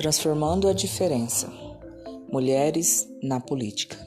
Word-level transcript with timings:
Transformando 0.00 0.66
a 0.66 0.72
diferença. 0.72 1.52
Mulheres 2.32 3.06
na 3.22 3.38
política. 3.38 3.98